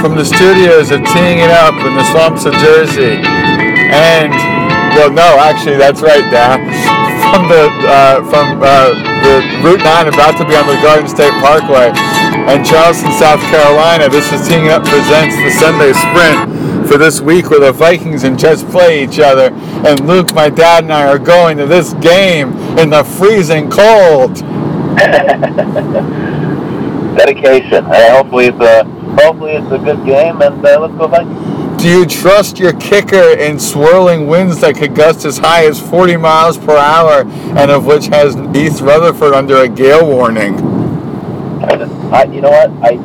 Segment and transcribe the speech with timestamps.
[0.00, 3.20] from the studios of Teeing It Up in the swamps of Jersey.
[3.22, 4.32] And,
[4.94, 6.60] well, no, actually, that's right, Dad.
[7.26, 11.32] From the, uh, from uh, the Route 9 about to be on the Garden State
[11.42, 11.90] Parkway
[12.46, 14.08] and Charleston, South Carolina.
[14.08, 18.22] This is Teeing It Up presents the Sunday Sprint for this week where the Vikings
[18.22, 19.52] and Jets play each other.
[19.84, 24.36] And Luke, my dad, and I are going to this game in the freezing cold.
[27.18, 27.84] Dedication.
[27.86, 31.82] Hey, hopefully it's a hopefully it's a good game, and uh, let's go Vikings.
[31.82, 36.16] Do you trust your kicker in swirling winds that could gust as high as 40
[36.16, 37.22] miles per hour,
[37.56, 40.56] and of which has East Rutherford under a gale warning?
[42.12, 42.70] I, you know what?
[42.82, 42.96] I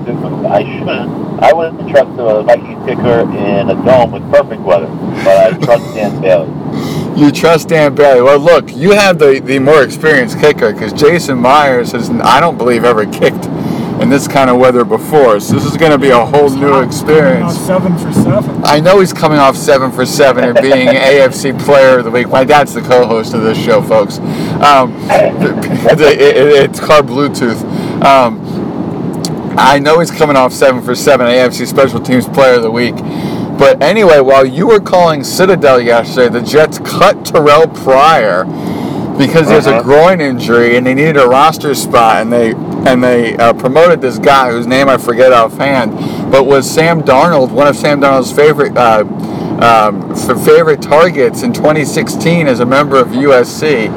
[0.48, 0.88] I should.
[1.42, 4.88] I wouldn't trust a Vikings kicker in a dome with perfect weather,
[5.24, 6.98] but I trust Dan Bailey.
[7.12, 8.22] You trust Dan Bailey.
[8.22, 12.58] Well, look, you have the, the more experienced kicker because Jason Myers has, I don't
[12.58, 13.44] believe, ever kicked
[14.02, 15.40] in this kind of weather before.
[15.40, 17.56] So this is going to be a whole new experience.
[17.58, 18.62] Seven for seven.
[18.64, 22.28] I know he's coming off seven for seven and being AFC Player of the Week.
[22.28, 24.18] My dad's the co-host of this show, folks.
[24.18, 26.38] Um, it, it,
[26.70, 27.62] it's called Bluetooth.
[28.04, 28.40] Um,
[29.58, 32.96] I know he's coming off seven for seven, AFC Special Teams Player of the Week.
[32.96, 38.46] But anyway, while you were calling Citadel yesterday, the Jets cut Terrell Pryor
[39.18, 39.84] because he has a Uh-huh.
[39.84, 42.54] groin injury and they needed a roster spot, and they
[42.88, 45.92] and they uh, promoted this guy whose name I forget offhand,
[46.32, 49.04] but was Sam Darnold, one of Sam Darnold's favorite uh,
[49.62, 53.88] um, f- favorite targets in 2016 as a member of USC.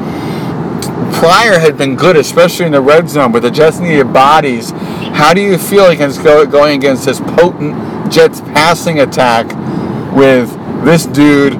[1.19, 4.71] Pryor had been good, especially in the red zone, but the Jets needed bodies.
[4.71, 9.47] How do you feel against go, going against this potent Jets passing attack
[10.15, 10.51] with
[10.85, 11.53] this dude,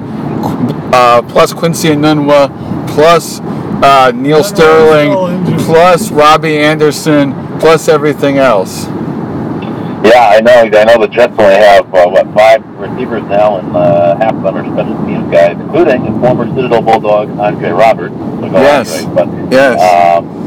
[0.94, 2.48] uh, plus Quincy Enunwa,
[2.94, 5.55] plus uh, Neal Sterling.
[5.66, 8.86] Plus Robbie Anderson, plus everything else?
[8.86, 10.52] Yeah, I know.
[10.78, 14.42] I know the Jets only have uh, what five receivers now, and uh, half of
[14.42, 18.14] them are special teams guys, including former Citadel Bulldog Andre Roberts.
[18.14, 19.04] So Yes.
[19.04, 19.14] Andre.
[19.14, 19.82] But Yes.
[19.82, 20.46] um,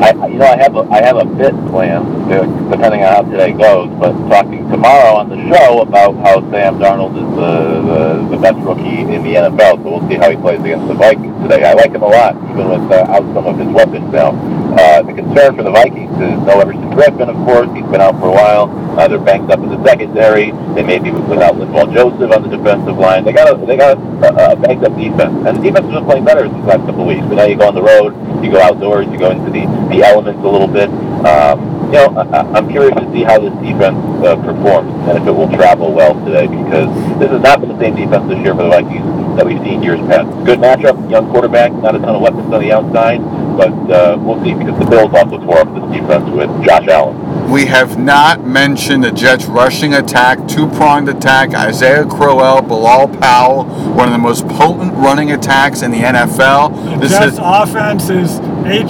[0.00, 3.50] I, you know, I have a I have a bit uh, depending on how today
[3.52, 3.90] goes.
[3.98, 7.50] But talking tomorrow on the show about how Sam Darnold is the,
[7.82, 10.94] the, the best rookie in the NFL, so we'll see how he plays against the
[10.94, 11.66] Vikings today.
[11.66, 14.30] I like him a lot, even without uh, some of his weapons now.
[14.78, 17.66] Uh, the concern for the Vikings is no Everson Griffen, of course.
[17.74, 18.70] He's been out for a while.
[18.94, 20.54] Uh, they're banged up in the secondary.
[20.78, 23.24] They may be without Linval Joseph on the defensive line.
[23.24, 26.06] They got a, they got a, a banged up defense, and the defense has been
[26.06, 27.26] playing better these last couple of weeks.
[27.26, 30.06] But now you go on the road, you go outdoors, you go into the, the
[30.06, 30.86] elements a little bit.
[31.26, 35.18] Um, you know, I, I- I'm curious to see how this defense uh, performs and
[35.18, 36.88] if it will travel well today because
[37.18, 39.82] this has not been the same defense this year for the Vikings that we've seen
[39.82, 40.28] years past.
[40.44, 43.18] Good matchup, young quarterback, not a ton of weapons on the outside,
[43.56, 47.50] but uh, we'll see because the Bills also tore up this defense with Josh Allen.
[47.50, 51.54] We have not mentioned the Jets' rushing attack, two-pronged attack.
[51.54, 57.00] Isaiah Crowell, Bilal Powell, one of the most potent running attacks in the NFL.
[57.00, 58.38] This Jets is offense is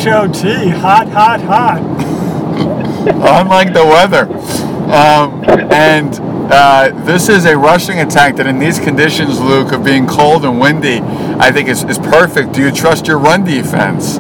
[0.03, 2.18] HOT, hot, hot, hot.
[3.09, 4.27] Unlike the weather,
[4.93, 6.19] um, and
[6.51, 10.61] uh, this is a rushing attack that, in these conditions, Luke, of being cold and
[10.61, 11.01] windy,
[11.39, 12.53] I think is, is perfect.
[12.53, 14.19] Do you trust your run defense?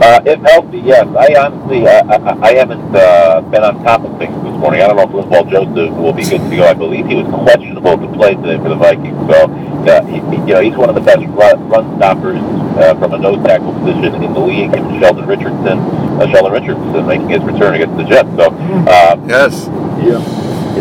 [0.00, 1.06] Uh, if healthy, yes.
[1.08, 4.80] I honestly, I, I, I haven't uh, been on top of things this morning.
[4.80, 6.64] I don't know if Linval Joseph will be good to go.
[6.64, 9.18] I believe he was questionable to play today for the Vikings.
[9.26, 12.38] So, uh, he, you know, he's one of the best run, run stoppers
[12.78, 14.72] uh, from a nose tackle position in the league.
[14.72, 15.78] And Sheldon Richardson,
[16.26, 18.28] Sheldon Richardson making his return against the Jets.
[18.36, 19.66] So, um, Yes.
[20.02, 20.18] yeah.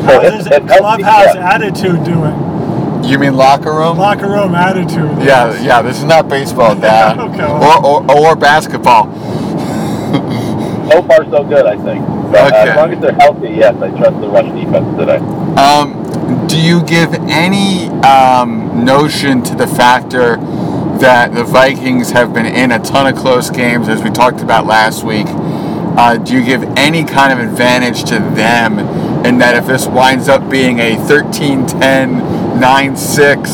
[0.02, 1.54] How So if, does if clubhouse yeah.
[1.54, 3.04] attitude doing?
[3.04, 3.98] You mean locker room?
[3.98, 5.22] Locker room attitude.
[5.24, 5.82] Yeah, yeah.
[5.82, 7.46] This is not baseball, Dad, Okay.
[7.46, 9.06] or, or or basketball.
[10.90, 12.06] So far, so good, I think.
[12.32, 12.70] But uh, Okay.
[12.72, 15.18] as long as they're healthy, yes, I trust the rush defense today.
[15.62, 20.38] Um, do you give any um, notion to the factor
[21.00, 24.66] that the Vikings have been in a ton of close games, as we talked about
[24.66, 25.26] last week?
[25.28, 28.80] Uh, do you give any kind of advantage to them
[29.26, 33.52] in that if this winds up being a 13 10, 9 6,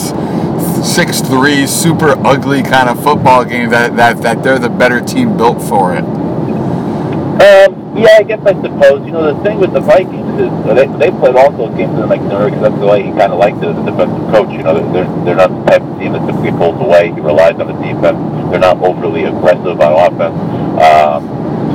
[0.83, 5.37] 6 3, super ugly kind of football game, that, that, that they're the better team
[5.37, 6.03] built for it?
[6.03, 9.05] Um, yeah, I guess I suppose.
[9.05, 12.09] You know, the thing with the Vikings is uh, they, they played those games in
[12.09, 14.51] like Missouri because that's the way he kind of liked a defensive coach.
[14.51, 17.13] You know, they're, they're not the type of team that typically pulls away.
[17.13, 18.17] He relies on the defense.
[18.49, 20.37] They're not overly aggressive on offense.
[20.81, 21.21] Um,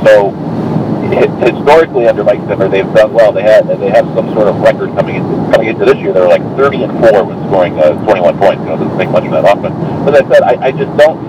[0.05, 0.31] so
[1.41, 3.31] historically under Mike Zimmer, they've done well.
[3.31, 6.13] They had they have some sort of record coming into coming into this year.
[6.13, 8.61] They were like 30 and four when scoring uh, 21 points.
[8.61, 9.75] You know, doesn't take much from that offense.
[10.05, 11.19] But as I said, I, I just don't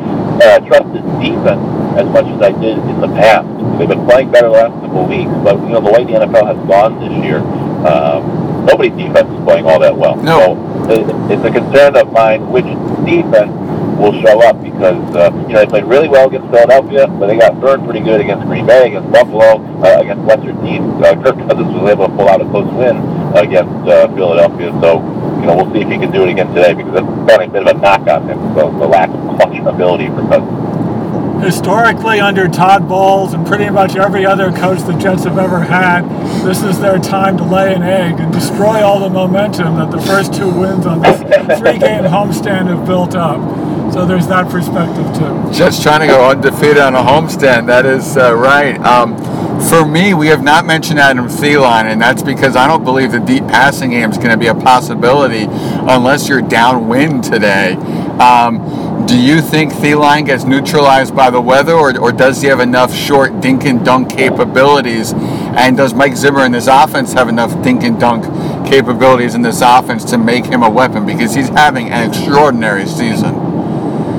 [0.42, 1.62] uh, trust his defense
[1.98, 3.48] as much as I did in the past.
[3.78, 6.12] They've been playing better the last couple of weeks, but you know the way the
[6.12, 7.38] NFL has gone this year,
[7.86, 10.16] um, nobody's defense is playing all that well.
[10.16, 10.54] No.
[10.86, 12.68] So it, it's a concern of mine which
[13.06, 13.52] defense
[14.00, 17.36] will show up because uh, you know they played really well against Philadelphia, but they
[17.36, 20.88] got burned pretty good against Green Bay, against Buffalo, uh, against Western teams.
[21.04, 22.96] Uh, Kirk Cousins was able to pull out a close win
[23.36, 25.04] against uh, Philadelphia, so
[25.40, 27.52] you know we'll see if he can do it again today because that's been a
[27.52, 30.79] bit of a knock on him, so the lack of clutch ability for Cousins.
[31.42, 36.02] Historically, under Todd Bowles and pretty much every other coach the Jets have ever had,
[36.44, 40.00] this is their time to lay an egg and destroy all the momentum that the
[40.00, 41.18] first two wins on this
[41.58, 43.40] three-game homestand have built up.
[43.92, 45.58] So there's that perspective too.
[45.58, 47.66] Just trying to go undefeated on a homestand.
[47.66, 48.78] That is uh, right.
[48.80, 49.16] Um,
[49.68, 53.18] for me, we have not mentioned Adam Thielen, and that's because I don't believe the
[53.18, 57.72] deep passing game is going to be a possibility unless you're downwind today.
[58.20, 58.60] Um,
[59.10, 62.94] do you think Thielen gets neutralized by the weather, or, or does he have enough
[62.94, 65.12] short dink and dunk capabilities?
[65.12, 68.22] And does Mike Zimmer and this offense have enough dink and dunk
[68.68, 71.06] capabilities in this offense to make him a weapon?
[71.06, 73.34] Because he's having an extraordinary season.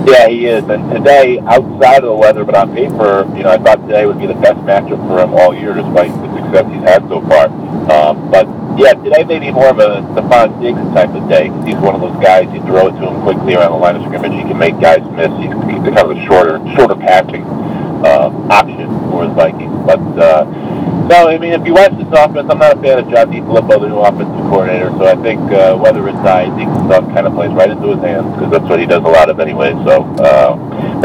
[0.08, 0.66] Yeah, he is.
[0.66, 4.20] And today, outside of the weather, but on paper, you know, I thought today would
[4.20, 7.48] be the best matchup for him all year, despite the success he's had so far.
[7.90, 8.46] Um, but
[8.82, 11.54] yeah, today may be more of a Stefon Diggs type of day.
[11.70, 12.50] He's one of those guys.
[12.50, 14.34] You throw it to him quickly around the line of scrimmage.
[14.34, 15.30] He can make guys miss.
[15.38, 17.46] He's, he's kind of a shorter, shorter passing
[18.02, 19.86] uh, option for the Vikings.
[19.86, 20.50] But uh,
[21.06, 23.86] no, I mean, if you watch this offense, I'm not a fan of John DeFilippo,
[23.86, 24.90] the new offensive coordinator.
[24.98, 28.02] So I think uh, whether it's I think stuff kind of plays right into his
[28.02, 29.78] hands because that's what he does a lot of anyway.
[29.86, 30.58] So uh,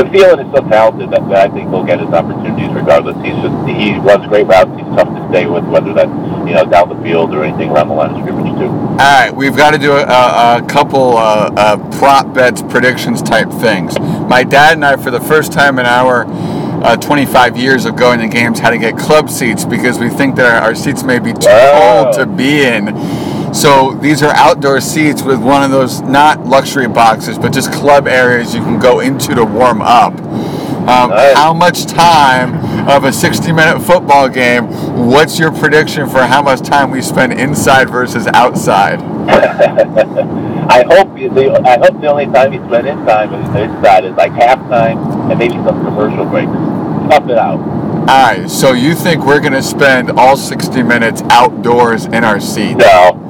[0.04, 3.16] Thielen is so talented that, that I think he'll get his opportunities regardless.
[3.24, 4.70] He's just he runs great routes.
[4.76, 6.10] He's tough to stay with, whether that's
[6.46, 8.68] you know down the field or anything around the line of scrimmage too.
[8.68, 13.50] All right, we've got to do a, a, couple uh, uh, prop bets, predictions type
[13.50, 13.98] things.
[13.98, 16.24] My dad and I, for the first time in our
[16.84, 20.36] uh, 25 years of going to games, had to get club seats because we think
[20.36, 22.04] that our, our seats may be too Wow.
[22.04, 22.86] cold to be in.
[23.54, 28.06] So these are outdoor seats with one of those not luxury boxes, but just club
[28.06, 30.14] areas you can go into to warm up.
[30.86, 31.34] Um, Nice.
[31.34, 34.66] How much time of a 60 minute football game?
[35.08, 39.00] What's your prediction for how much time we spend inside versus outside?
[40.68, 44.14] I hope the I hope the only time you spend in time is inside is
[44.16, 46.52] like halftime and maybe some commercial breaks.
[47.10, 47.58] Tough it out.
[47.58, 52.38] All right, so you think we're going to spend all 60 minutes outdoors in our
[52.38, 52.78] seats?
[52.78, 53.25] No,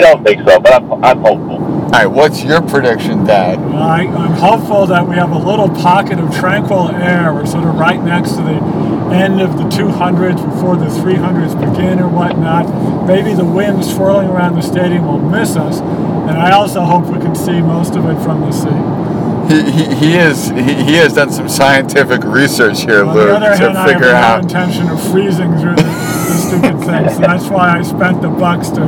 [0.00, 1.60] I don't think so, but I'm I'm hopeful.
[1.60, 3.58] All right, what's your prediction, Dad?
[3.58, 7.34] I, I'm hopeful that we have a little pocket of tranquil air.
[7.34, 8.56] We're sort of right next to the
[9.12, 13.06] end of the 200s before the 300s begin or whatnot.
[13.06, 15.80] Maybe the wind swirling around the stadium will miss us.
[15.80, 19.00] And I also hope we can see most of it from the sea.
[19.52, 23.34] He, he, he is he, he has done some scientific research here, On Lou, the
[23.36, 24.42] other to hand, I have figure no out.
[24.44, 27.10] intention of freezing through the, the stupid thing.
[27.10, 28.80] So that's why I spent the bucks to,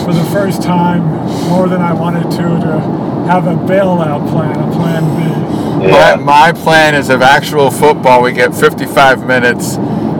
[0.00, 1.02] for the first time,
[1.48, 2.80] more than I wanted to, to
[3.26, 5.86] have a bailout plan, a plan B.
[5.86, 6.16] Yeah.
[6.16, 9.76] My, my plan is of actual football, we get 55 minutes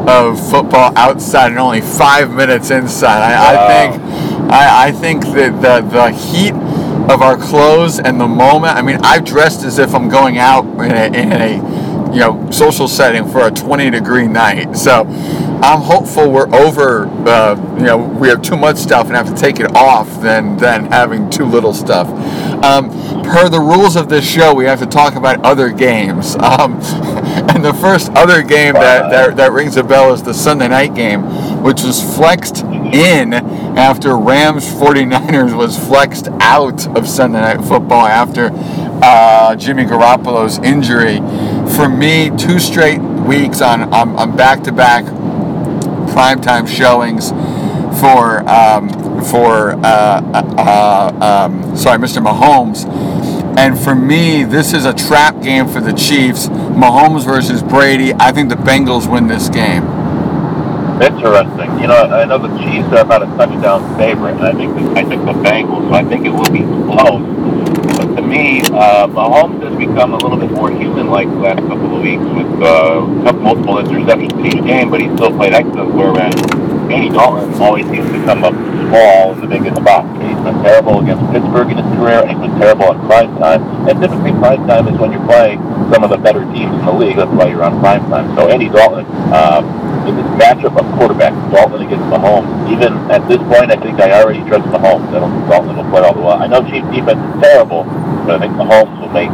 [0.09, 3.23] of football outside and only five minutes inside.
[3.23, 4.03] I, I think
[4.51, 6.55] I, I think that the the heat
[7.11, 8.77] of our clothes and the moment.
[8.77, 12.51] I mean, I've dressed as if I'm going out in a, in a you know
[12.51, 14.77] social setting for a 20 degree night.
[14.77, 15.05] So
[15.63, 17.07] I'm hopeful we're over.
[17.07, 20.57] Uh, you know, we have too much stuff and have to take it off than
[20.57, 22.09] than having too little stuff.
[22.65, 22.91] Um,
[23.23, 26.35] per the rules of this show, we have to talk about other games.
[26.37, 26.75] Um,
[27.51, 30.95] and the first other game that, that that rings a bell is the Sunday night
[30.95, 31.23] game,
[31.63, 38.51] which was flexed in after Rams 49ers was flexed out of Sunday night football after
[39.03, 41.19] uh, Jimmy Garoppolo's injury.
[41.77, 45.20] For me, two straight weeks on on, on back-to-back
[46.11, 47.31] primetime showings
[48.01, 48.89] for um,
[49.25, 52.25] for uh, uh, um, sorry, Mr.
[52.25, 52.87] Mahomes.
[53.59, 56.49] And for me, this is a trap game for the Chiefs.
[56.49, 58.15] Mahomes versus Brady.
[58.15, 59.85] I think the Bengals win this game.
[61.03, 61.81] Interesting.
[61.81, 65.01] You know, I know the Chiefs are about a touchdown favorite, and I think the,
[65.01, 65.89] I think the Bengals.
[65.89, 66.63] So I think it will be
[66.93, 67.40] close.
[68.31, 72.23] Me, uh, Mahomes has become a little bit more human-like the last couple of weeks
[72.23, 75.93] with uh, couple- multiple interceptions in each game, but he still played excellent.
[75.93, 76.33] Whereas
[76.87, 80.07] Andy Dalton always seems to come up small in the biggest spot.
[80.23, 83.67] He's been terrible against Pittsburgh in his career, and he's been terrible in prime time.
[83.91, 85.59] And typically, prime time is when you're playing
[85.91, 87.17] some of the better teams in the league.
[87.17, 88.31] That's why you're on prime time.
[88.39, 89.11] So Andy Dalton.
[89.35, 92.49] Um, in this matchup of quarterbacks, Dalton against Mahomes.
[92.73, 95.09] Even at this point, I think I already trust Mahomes.
[95.15, 96.35] I don't think Dalton will play all the way.
[96.41, 97.85] I know Chiefs defense is terrible,
[98.27, 99.31] but I think Mahomes will make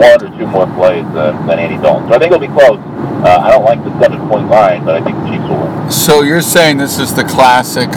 [0.00, 2.08] one or two more plays uh, than Andy Dalton.
[2.08, 2.78] So I think it'll be close.
[3.24, 5.90] Uh, I don't like the seven-point line, but I think the Chiefs will win.
[5.90, 7.90] So you're saying this is the classic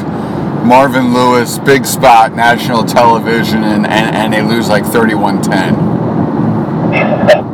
[0.64, 5.94] Marvin Lewis, big spot, national television, and, and, and they lose like 31 10.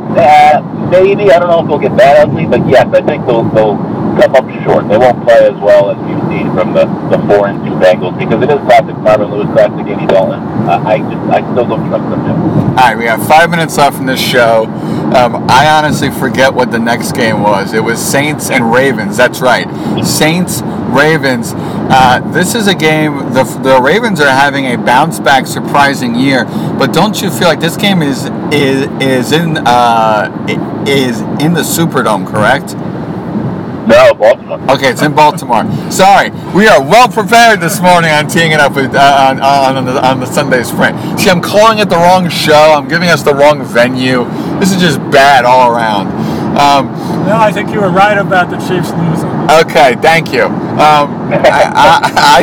[0.10, 3.44] Uh, maybe I don't know if they'll get that ugly, but yes, I think they'll
[3.50, 3.76] they'll
[4.20, 4.88] come up short.
[4.88, 8.18] They won't play as well as we've seen from the, the four and two Bengals
[8.18, 10.40] because it is classic Marvin Lewis, classic Andy Dalton.
[10.68, 12.20] Uh, I just I still don't trust them.
[12.26, 12.36] Yet.
[12.36, 14.64] All right, we have five minutes left in this show.
[15.10, 17.72] Um, I honestly forget what the next game was.
[17.72, 19.16] It was Saints and Ravens.
[19.16, 19.66] That's right,
[20.04, 21.52] Saints Ravens.
[21.92, 23.18] Uh, this is a game.
[23.32, 26.44] The, the Ravens are having a bounce back, surprising year.
[26.44, 30.46] But don't you feel like this game is is is in uh,
[30.86, 32.26] is in the Superdome?
[32.26, 32.76] Correct.
[33.90, 34.60] No, Baltimore.
[34.70, 35.64] Okay, it's in Baltimore.
[35.90, 39.84] Sorry, we are well prepared this morning on teeing it up with uh, on, on,
[39.84, 40.96] the, on the Sunday Sprint.
[41.18, 42.72] See, I'm calling it the wrong show.
[42.76, 44.24] I'm giving us the wrong venue.
[44.60, 46.06] This is just bad all around.
[46.56, 46.86] Um,
[47.26, 49.28] No, I think you were right about the Chiefs losing.
[49.66, 50.44] okay, thank you.
[50.44, 52.42] Um, I, I,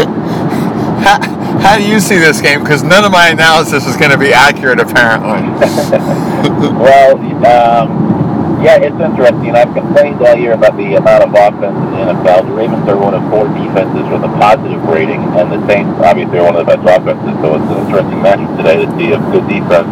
[1.04, 2.60] how, how do you see this game?
[2.62, 5.40] Because none of my analysis is going to be accurate, apparently.
[6.60, 7.16] Well,
[7.46, 8.09] um,
[8.60, 9.56] yeah, it's interesting.
[9.56, 12.48] I've complained all year about the amount of offense in the NFL.
[12.48, 16.38] The Ravens are one of four defenses with a positive rating, and the Saints obviously
[16.38, 17.34] are one of the best offenses.
[17.40, 19.88] So it's an interesting matchup today to see if good defense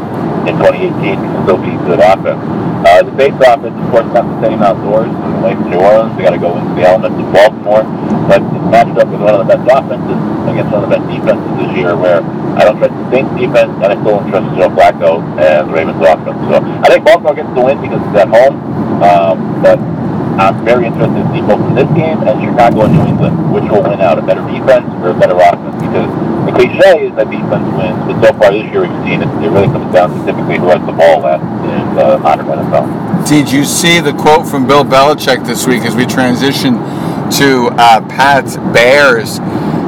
[0.48, 2.40] in 2018 can still beat good offense.
[2.88, 5.12] Uh, the Saints offense, of course, not the same outdoors.
[5.12, 6.16] It's away from New Orleans.
[6.16, 7.84] They got to go into the elements of Baltimore,
[8.30, 11.06] but it's matched up with one of the best offenses against one of the best
[11.12, 11.92] defenses this year.
[12.00, 12.24] Where
[12.56, 15.72] I don't trust the Saints defense, and I still don't trust Joe Flacco and the
[15.74, 16.40] Ravens offense.
[16.48, 18.56] So I think Baltimore gets the win because it's at home.
[19.04, 19.78] Um, but
[20.38, 23.66] I'm very interested to see both in this game and Chicago and New England, which
[23.68, 25.76] will win out, a better defense or a better offense.
[25.82, 26.08] Because
[26.58, 29.68] cliche is that defense wins, but so far this year we've seen it, it really
[29.68, 33.28] comes down to typically who has the ball last in the modern NFL.
[33.28, 36.74] Did you see the quote from Bill Belichick this week as we transition
[37.38, 39.38] to uh, Pat's Bears?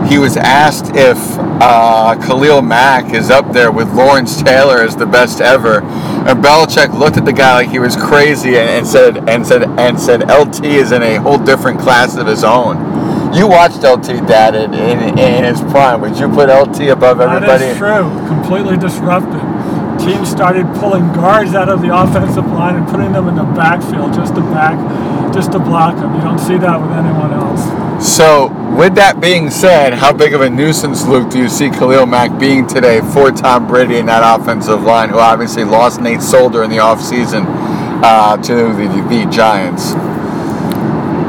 [0.08, 1.18] He was asked if
[1.62, 6.96] uh, Khalil Mack is up there with Lawrence Taylor as the best ever, and Belichick
[6.98, 10.22] looked at the guy like he was crazy and, and said and said and said
[10.22, 12.89] LT is in a whole different class of his own.
[13.32, 16.00] You watched LT, Dad, in, in, in his prime.
[16.00, 17.46] Would you put LT above everybody?
[17.46, 18.10] That is true.
[18.26, 19.40] Completely disrupted.
[20.00, 24.14] Teams started pulling guards out of the offensive line and putting them in the backfield
[24.14, 24.74] just to back,
[25.32, 26.12] just to block them.
[26.16, 27.62] You don't see that with anyone else.
[28.04, 32.06] So, with that being said, how big of a nuisance, Luke, do you see Khalil
[32.06, 36.64] Mack being today for Tom Brady in that offensive line, who obviously lost Nate Solder
[36.64, 37.44] in the offseason
[38.02, 39.92] uh, to the, the Giants?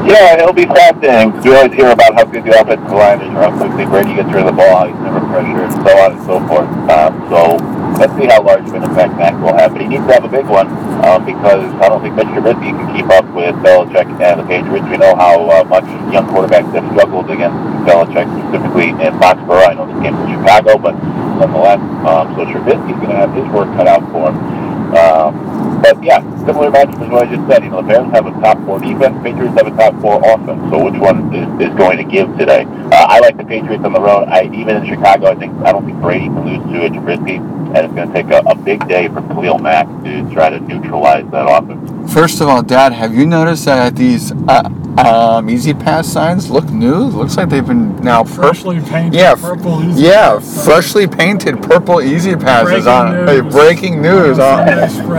[0.02, 3.30] Yeah, it'll be fascinating because we always hear about how good the offensive line is,
[3.38, 6.22] how quickly Brady gets rid of the ball, he's never pressured, and so on and
[6.26, 6.66] so forth.
[6.90, 7.62] Um, so
[8.02, 9.72] let's see how large of an impact Mack will have.
[9.72, 10.66] But he needs to have a big one
[11.06, 14.86] um, because I don't think Mitch Trubisky can keep up with Belichick and the Patriots.
[14.90, 17.54] We know how uh, much young quarterbacks have struggled against
[17.86, 19.70] Belichick, specifically in Foxborough.
[19.70, 20.98] I know this came from Chicago, but
[21.38, 21.78] nonetheless,
[22.10, 24.36] um, so Trubisky's going to have his work cut out for him.
[24.98, 25.51] Um,
[25.82, 27.64] but yeah, similar matchup as what I just said.
[27.64, 30.62] You know, the Bears have a top four defense, Patriots have a top four offense.
[30.70, 32.62] So which one is, is going to give today?
[32.64, 34.28] Uh, I like the Patriots on the road.
[34.28, 37.38] I even in Chicago, I think I don't think Brady can lose to a Trubisky,
[37.74, 40.60] and it's going to take a, a big day for Khalil Mack to try to
[40.60, 42.12] neutralize that offense.
[42.12, 44.68] First of all, Dad, have you noticed that these uh,
[44.98, 46.94] um, E-ZPass signs look new?
[46.94, 49.82] Looks like they've been now pur- Freshly painted Yeah, purple.
[49.82, 50.64] Easy yeah, Pass.
[50.64, 53.30] freshly painted purple E-ZPasses Breaking on news.
[53.30, 54.66] hey, breaking news on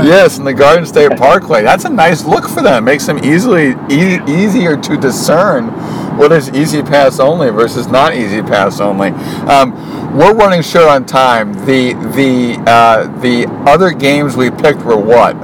[0.06, 1.63] yes in the Garden State Parkway.
[1.63, 2.86] That's a nice look for them.
[2.86, 5.70] Makes them easily e- easier to discern
[6.18, 9.10] what is E-ZPass only versus not E-ZPass only.
[9.50, 9.74] Um,
[10.15, 11.53] we're running short on time.
[11.65, 15.36] The the uh, the other games we picked were what?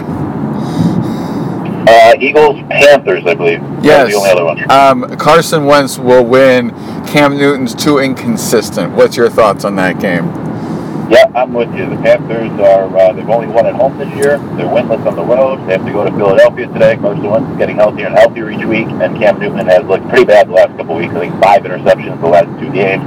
[1.87, 3.61] Uh, Eagles, Panthers, I believe.
[3.83, 4.11] Yes.
[4.11, 4.71] the only other one.
[4.71, 6.71] Um, Carson Wentz will win.
[7.07, 8.93] Cam Newton's too inconsistent.
[8.93, 10.27] What's your thoughts on that game?
[11.09, 11.89] Yeah, I'm with you.
[11.89, 14.37] The Panthers are, uh, they've only won at home this year.
[14.37, 15.57] They're winless on the road.
[15.67, 16.97] They have to go to Philadelphia today.
[16.97, 20.25] Carson Wentz is getting healthier and healthier each week, and Cam Newton has looked pretty
[20.25, 21.15] bad the last couple of weeks.
[21.15, 23.03] I think five interceptions the last two games.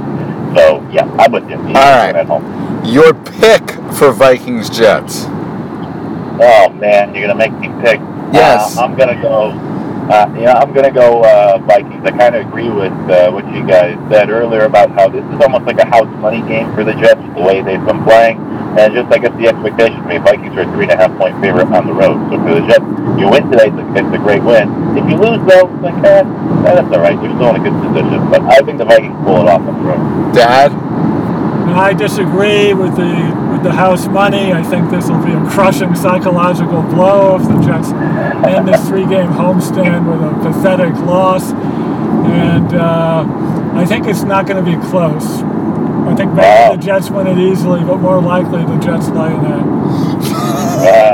[0.57, 1.55] So, yeah, I'm with you.
[1.55, 2.15] Eagles All right.
[2.15, 2.83] At home.
[2.83, 5.23] Your pick for Vikings Jets.
[5.25, 8.01] Oh, man, you're going to make me pick.
[8.33, 8.77] Yes.
[8.77, 9.51] Uh, I'm going to go,
[10.09, 12.03] uh, yeah, I'm going to go uh, Vikings.
[12.03, 15.39] I kind of agree with uh, what you guys said earlier about how this is
[15.39, 18.41] almost like a house money game for the Jets, the way they've been playing.
[18.73, 21.13] And just, I guess, the expectation for me, Vikings are a three and a half
[21.21, 22.17] point favorite on the road.
[22.33, 22.89] So for the Jets,
[23.21, 24.65] you win today, it's a, it's a great win.
[24.97, 26.25] If you lose, though, it's like, eh,
[26.65, 27.13] that's all right.
[27.21, 28.17] You're still in a good position.
[28.33, 30.33] But I think the Vikings pull it off on the road.
[30.33, 30.73] Dad?
[31.73, 34.51] I disagree with the with the house money.
[34.51, 37.89] I think this will be a crushing psychological blow if the Jets
[38.45, 41.51] end this three-game homestand with a pathetic loss.
[41.51, 43.25] And uh,
[43.73, 45.41] I think it's not going to be close.
[46.05, 49.45] I think maybe the Jets win it easily, but more likely the Jets lay in
[49.45, 51.09] it.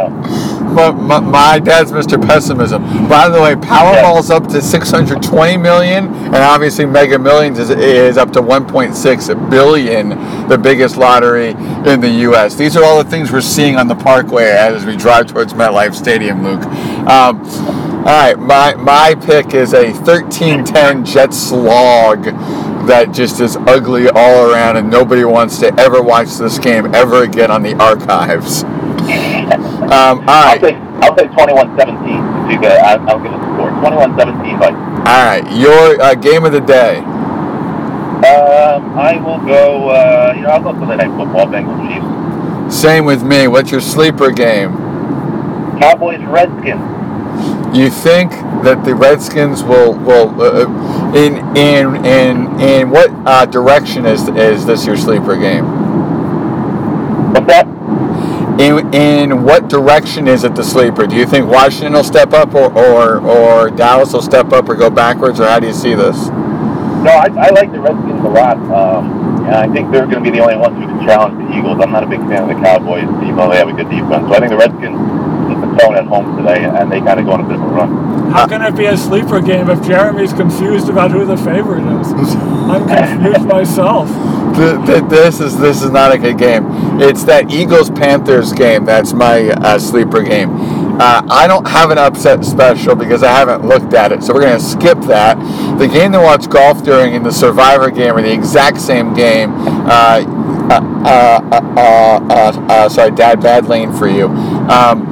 [0.76, 2.22] But my, my dad's Mr.
[2.22, 2.84] Pessimism.
[3.08, 8.32] By the way, Powerball's up to 620 million, and obviously Mega Millions is, is up
[8.34, 10.10] to 1.6 billion,
[10.48, 12.56] the biggest lottery in the U.S.
[12.56, 15.96] These are all the things we're seeing on the Parkway as we drive towards MetLife
[15.96, 16.64] Stadium, Luke.
[17.08, 17.42] Um,
[18.00, 22.24] all right, my my pick is a 13-10 Jet slog
[22.88, 27.24] that just is ugly all around, and nobody wants to ever watch this game ever
[27.24, 28.64] again on the archives.
[29.52, 32.46] Um, all I'll take I'll take 21-17.
[32.46, 33.72] So you get, I, I'll give a score.
[33.72, 34.80] 21-17 Vikings.
[35.00, 36.98] All right, your uh, game of the day.
[38.20, 39.90] Um, I will go.
[39.90, 41.48] Uh, you know, I'll go Sunday Night Football.
[41.48, 42.76] Bengals Chiefs.
[42.76, 43.48] Same with me.
[43.48, 44.74] What's your sleeper game?
[45.80, 46.98] Cowboys Redskins.
[47.76, 48.32] You think
[48.64, 54.28] that the Redskins will will uh, uh, in in in in what uh, direction is
[54.28, 55.66] is this your sleeper game?
[57.34, 57.79] What's that?
[58.60, 61.08] In in what direction is it the sleeper?
[61.08, 64.76] Do you think Washington will step up, or or, or Dallas will step up, or
[64.76, 66.28] go backwards, or how do you see this?
[66.28, 68.58] No, I, I like the Redskins a lot.
[68.58, 71.58] Um, and I think they're going to be the only ones who can challenge the
[71.58, 71.80] Eagles.
[71.82, 74.28] I'm not a big fan of the Cowboys, even though they have a good defense.
[74.28, 75.00] So I think the Redskins
[75.48, 77.64] keep the tone at home today, and they kind of go on a bit of
[77.64, 78.32] a run.
[78.32, 82.12] How can it be a sleeper game if Jeremy's confused about who the favorite is?
[82.12, 84.10] I'm confused myself.
[84.60, 86.66] Th- th- This is this is not a good game.
[87.02, 88.84] It's that Eagles Panthers game.
[88.86, 90.50] That's my uh, sleeper game.
[91.00, 94.42] Uh, I don't have an upset special because I haven't looked at it, so we're
[94.42, 95.36] gonna skip that.
[95.80, 99.54] The game to watch golf during in the Survivor game are the exact same game.
[99.56, 100.26] Uh,
[100.70, 104.28] uh, uh, uh, uh, uh, sorry, Dad, bad lane for you.
[104.28, 105.08] Um,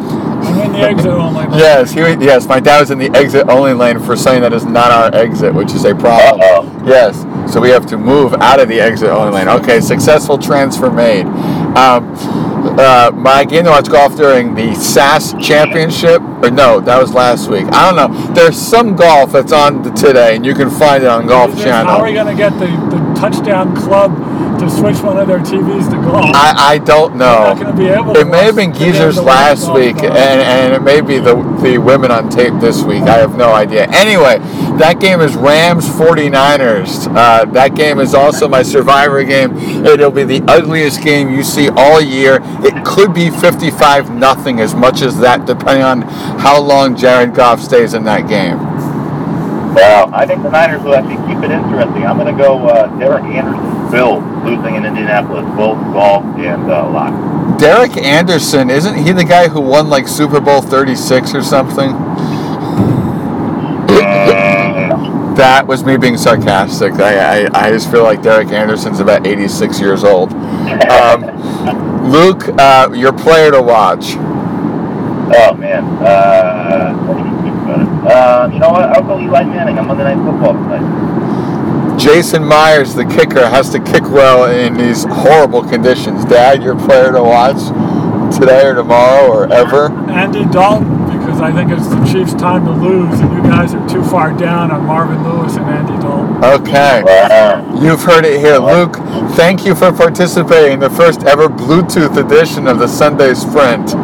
[0.63, 1.45] in the exit only.
[1.57, 2.47] Yes, he, yes.
[2.47, 5.53] My dad was in the exit only lane for something that is not our exit,
[5.53, 6.41] which is a problem.
[6.41, 6.83] Uh-oh.
[6.85, 9.47] Yes, so we have to move out of the exit only lane.
[9.47, 11.25] Okay, successful transfer made.
[11.25, 12.13] Um,
[12.79, 17.49] uh, my game to watch golf during the SAS Championship, or no, that was last
[17.49, 17.65] week.
[17.71, 18.33] I don't know.
[18.33, 21.91] There's some golf that's on today, and you can find it on Golf Channel.
[21.91, 24.15] How are we going to get the, the touchdown club
[24.59, 26.25] to switch one of their TVs to golf?
[26.33, 27.53] I, I don't know.
[27.53, 30.81] not gonna be able to it may have been geezers last week, and, and it
[30.81, 33.03] may be the the women on tape this week.
[33.03, 33.87] I have no idea.
[33.91, 34.39] Anyway,
[34.77, 37.07] that game is Rams 49ers.
[37.15, 39.55] Uh, that game is also my survivor game.
[39.85, 42.39] It'll be the ugliest game you see all year.
[42.63, 46.01] It could be 55 nothing, as much as that, depending on
[46.39, 48.66] how long Jared Goff stays in that game.
[49.77, 52.03] Well, I think the Niners will actually keep it interesting.
[52.03, 56.89] I'm going to go uh, Derek Anderson, Bill, losing in Indianapolis, both golf and uh,
[56.89, 57.59] lock.
[57.59, 61.91] Derek Anderson, isn't he the guy who won like Super Bowl 36 or something?
[65.37, 66.93] That was me being sarcastic.
[66.93, 70.33] I, I, I just feel like Derek Anderson's about 86 years old.
[70.33, 74.15] Um, Luke, uh, your player to watch.
[75.29, 77.16] Oh man, uh,
[77.69, 78.89] Uh, you know what?
[78.89, 81.97] I'll go Eli Manning on Monday Night Football tonight.
[81.97, 86.25] Jason Myers, the kicker, has to kick well in these horrible conditions.
[86.25, 87.57] Dad, your player to watch
[88.37, 89.91] today or tomorrow or ever?
[90.09, 93.89] Andy Dalton, because I think it's the Chiefs' time to lose, and you guys are
[93.89, 96.43] too far down on Marvin Lewis and Andy Dalton.
[96.43, 97.01] Okay.
[97.03, 97.81] Wow.
[97.81, 98.57] You've heard it here.
[98.57, 98.95] Luke,
[99.35, 103.95] thank you for participating in the first ever Bluetooth edition of the Sunday Sprint.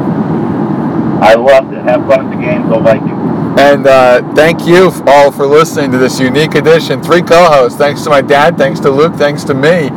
[1.22, 1.84] I loved it.
[1.84, 2.68] Have fun at the game.
[2.68, 3.13] Go Vikings.
[3.58, 7.04] And uh, thank you all for listening to this unique edition.
[7.04, 7.78] Three co hosts.
[7.78, 9.90] Thanks to my dad, thanks to Luke, thanks to me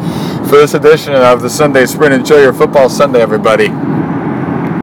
[0.48, 2.14] for this edition of the Sunday Sprint.
[2.14, 3.68] Enjoy your football Sunday, everybody.